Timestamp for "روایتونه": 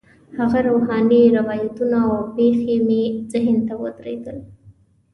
1.37-1.97